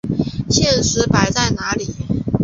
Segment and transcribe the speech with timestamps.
[0.49, 1.93] 现实摆在哪里！